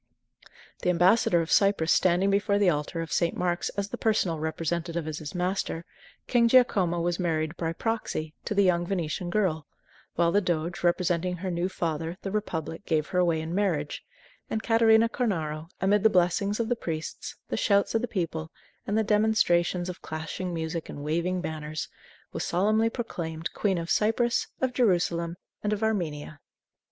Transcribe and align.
The 0.81 0.89
ambassador 0.89 1.41
of 1.41 1.51
Cyprus 1.51 1.93
standing 1.93 2.31
before 2.31 2.57
the 2.57 2.71
altar 2.71 3.01
of 3.01 3.13
St. 3.13 3.37
Mark's 3.37 3.69
as 3.77 3.89
the 3.89 3.99
personal 3.99 4.39
representative 4.39 5.05
of 5.07 5.17
his 5.17 5.35
master, 5.35 5.85
King 6.25 6.47
Giacomo 6.47 6.99
was 6.99 7.19
married 7.19 7.55
"by 7.55 7.71
proxy" 7.73 8.33
to 8.45 8.55
the 8.55 8.63
young 8.63 8.83
Venetian 8.83 9.29
girl; 9.29 9.67
while 10.15 10.31
the 10.31 10.41
doge, 10.41 10.83
representing 10.83 11.35
her 11.35 11.51
new 11.51 11.69
father, 11.69 12.17
the 12.23 12.31
republic, 12.31 12.83
gave 12.87 13.09
her 13.09 13.19
away 13.19 13.41
in 13.41 13.53
marriage, 13.53 14.03
and 14.49 14.63
Catarina 14.63 15.07
Cornaro, 15.07 15.69
amid 15.79 16.01
the 16.01 16.09
blessings 16.09 16.59
of 16.59 16.67
the 16.67 16.75
priests, 16.75 17.35
the 17.49 17.55
shouts 17.55 17.93
of 17.93 18.01
the 18.01 18.07
people, 18.07 18.49
and 18.87 18.97
the 18.97 19.03
demonstrations 19.03 19.87
of 19.87 20.01
clashing 20.01 20.51
music 20.51 20.89
and 20.89 21.03
waving 21.03 21.41
banners, 21.41 21.87
was 22.33 22.43
solemnly 22.43 22.89
proclaimed 22.89 23.53
Queen 23.53 23.77
of 23.77 23.91
Cyprus, 23.91 24.47
of 24.61 24.73
Jerusalem, 24.73 25.37
and 25.61 25.71
of 25.73 25.83
Armenia. 25.83 26.39